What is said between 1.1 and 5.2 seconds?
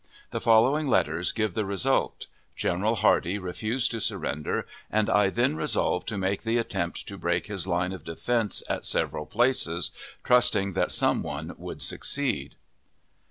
give the result. General Hardee refused to surrender, and